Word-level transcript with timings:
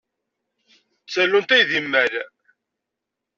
D 1.05 1.07
tallunt 1.13 1.55
ay 1.55 1.63
d 1.69 1.71
imal. 1.79 2.13